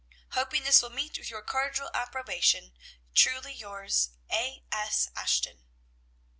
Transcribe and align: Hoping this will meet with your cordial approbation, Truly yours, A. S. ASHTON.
Hoping 0.31 0.63
this 0.63 0.81
will 0.81 0.89
meet 0.89 1.19
with 1.19 1.29
your 1.29 1.43
cordial 1.43 1.91
approbation, 1.93 2.75
Truly 3.13 3.53
yours, 3.53 4.09
A. 4.31 4.63
S. 4.71 5.09
ASHTON. 5.15 5.61